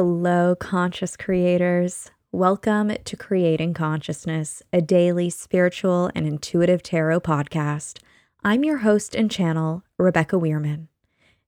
[0.00, 2.12] Hello, conscious creators.
[2.30, 7.98] Welcome to Creating Consciousness, a daily spiritual and intuitive tarot podcast.
[8.44, 10.86] I'm your host and channel, Rebecca Weirman,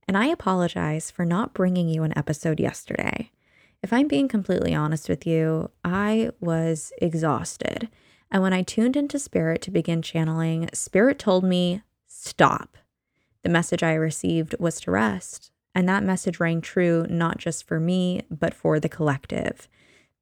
[0.09, 3.31] and I apologize for not bringing you an episode yesterday.
[3.85, 7.89] If I'm being completely honest with you, I was exhausted.
[8.33, 12.77] And when I tuned into Spirit to begin channeling, Spirit told me, stop.
[13.45, 17.79] The message I received was to rest, and that message rang true not just for
[17.79, 19.69] me, but for the collective.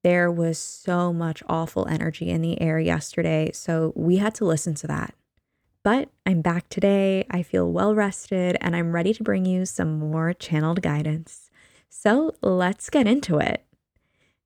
[0.03, 4.73] There was so much awful energy in the air yesterday, so we had to listen
[4.75, 5.13] to that.
[5.83, 7.25] But I'm back today.
[7.31, 11.49] I feel well rested and I'm ready to bring you some more channeled guidance.
[11.89, 13.65] So let's get into it.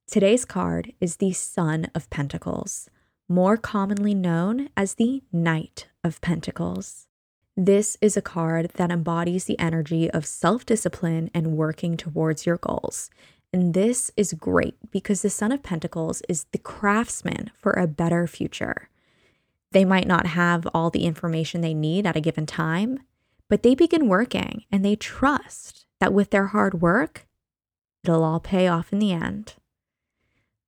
[0.06, 2.88] Today's card is the Son of Pentacles,
[3.28, 7.06] more commonly known as the Knight of Pentacles.
[7.56, 12.56] This is a card that embodies the energy of self discipline and working towards your
[12.56, 13.10] goals.
[13.52, 18.26] And this is great because the Son of Pentacles is the craftsman for a better
[18.26, 18.88] future.
[19.70, 22.98] They might not have all the information they need at a given time,
[23.48, 27.26] but they begin working and they trust that with their hard work,
[28.02, 29.54] it'll all pay off in the end.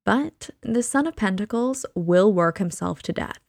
[0.05, 3.41] But the Son of Pentacles will work himself to death.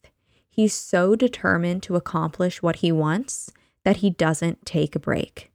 [0.58, 3.52] He's so determined to accomplish what he wants
[3.84, 5.52] that he doesn't take a break.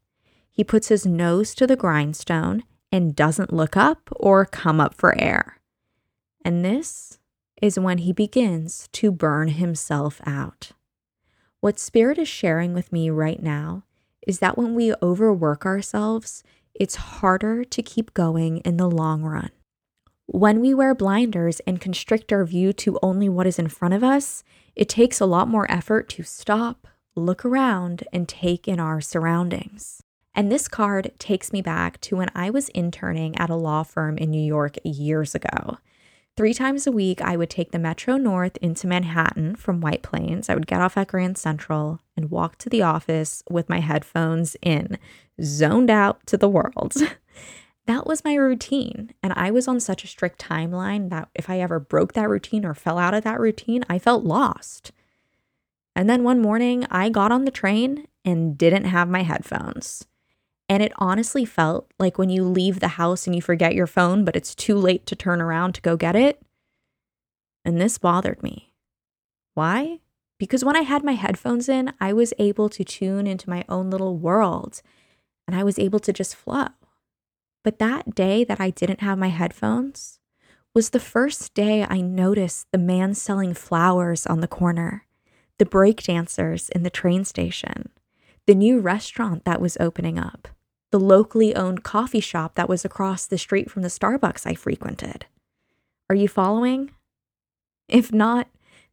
[0.48, 5.20] He puts his nose to the grindstone and doesn't look up or come up for
[5.20, 5.60] air.
[6.44, 7.18] And this
[7.60, 10.70] is when he begins to burn himself out.
[11.58, 13.82] What Spirit is sharing with me right now
[14.24, 16.44] is that when we overwork ourselves,
[16.74, 19.50] it's harder to keep going in the long run.
[20.32, 24.02] When we wear blinders and constrict our view to only what is in front of
[24.02, 24.42] us,
[24.74, 30.02] it takes a lot more effort to stop, look around, and take in our surroundings.
[30.34, 34.16] And this card takes me back to when I was interning at a law firm
[34.16, 35.76] in New York years ago.
[36.34, 40.48] Three times a week, I would take the Metro North into Manhattan from White Plains.
[40.48, 44.56] I would get off at Grand Central and walk to the office with my headphones
[44.62, 44.96] in,
[45.42, 46.94] zoned out to the world.
[47.92, 49.12] that was my routine.
[49.22, 52.64] And I was on such a strict timeline that if I ever broke that routine
[52.64, 54.92] or fell out of that routine, I felt lost.
[55.94, 60.06] And then one morning, I got on the train and didn't have my headphones.
[60.70, 64.24] And it honestly felt like when you leave the house and you forget your phone,
[64.24, 66.40] but it's too late to turn around to go get it.
[67.62, 68.72] And this bothered me.
[69.52, 69.98] Why?
[70.38, 73.90] Because when I had my headphones in, I was able to tune into my own
[73.90, 74.80] little world
[75.46, 76.68] and I was able to just flow.
[77.62, 80.18] But that day that I didn't have my headphones
[80.74, 85.06] was the first day I noticed the man selling flowers on the corner,
[85.58, 87.90] the break dancers in the train station,
[88.46, 90.48] the new restaurant that was opening up,
[90.90, 95.26] the locally owned coffee shop that was across the street from the Starbucks I frequented.
[96.10, 96.90] Are you following?
[97.88, 98.48] If not,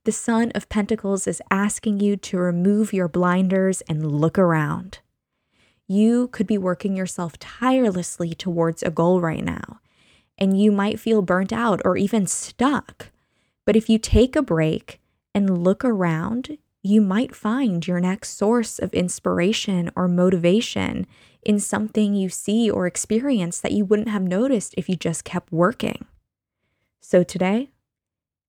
[0.06, 5.00] the Son of Pentacles is asking you to remove your blinders and look around.
[5.91, 9.79] You could be working yourself tirelessly towards a goal right now,
[10.38, 13.07] and you might feel burnt out or even stuck.
[13.66, 15.01] But if you take a break
[15.33, 21.07] and look around, you might find your next source of inspiration or motivation
[21.41, 25.51] in something you see or experience that you wouldn't have noticed if you just kept
[25.51, 26.06] working.
[27.01, 27.71] So today,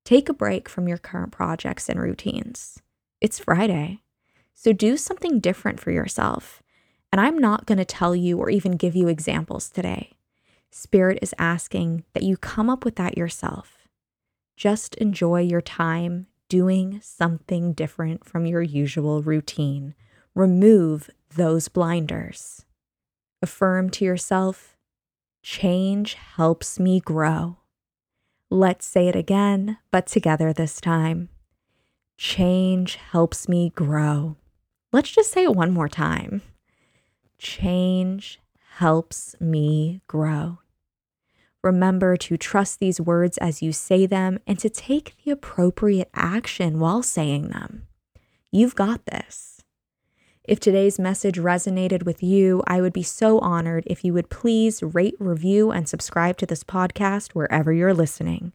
[0.04, 2.82] take a break from your current projects and routines.
[3.18, 4.02] It's Friday,
[4.52, 6.62] so do something different for yourself
[7.12, 10.12] and I'm not going to tell you or even give you examples today.
[10.70, 13.88] Spirit is asking that you come up with that yourself.
[14.56, 19.94] Just enjoy your time doing something different from your usual routine.
[20.34, 22.64] Remove those blinders.
[23.42, 24.76] Affirm to yourself
[25.42, 27.56] change helps me grow.
[28.50, 31.30] Let's say it again, but together this time.
[32.18, 34.36] Change helps me grow.
[34.92, 36.42] Let's just say it one more time.
[37.40, 38.38] Change
[38.76, 40.58] helps me grow.
[41.62, 46.78] Remember to trust these words as you say them and to take the appropriate action
[46.78, 47.86] while saying them.
[48.52, 49.62] You've got this.
[50.44, 54.82] If today's message resonated with you, I would be so honored if you would please
[54.82, 58.52] rate, review, and subscribe to this podcast wherever you're listening.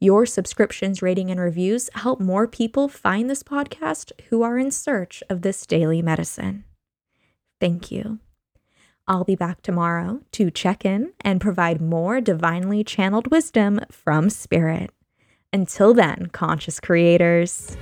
[0.00, 5.22] Your subscriptions, rating, and reviews help more people find this podcast who are in search
[5.30, 6.64] of this daily medicine.
[7.64, 8.18] Thank you.
[9.08, 14.90] I'll be back tomorrow to check in and provide more divinely channeled wisdom from Spirit.
[15.50, 17.74] Until then, conscious creators.